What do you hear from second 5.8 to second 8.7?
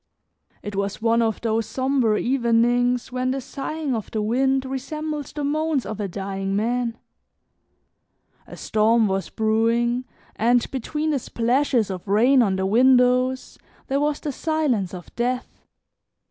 of a dying man; a